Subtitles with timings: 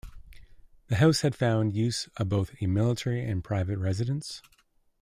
[0.87, 4.41] The house has found use as both a military and private residence.